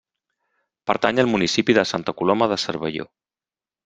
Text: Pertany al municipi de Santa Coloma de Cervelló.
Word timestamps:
Pertany 0.91 1.19
al 1.23 1.29
municipi 1.33 1.75
de 1.79 1.83
Santa 1.89 2.15
Coloma 2.21 2.47
de 2.53 2.57
Cervelló. 2.65 3.07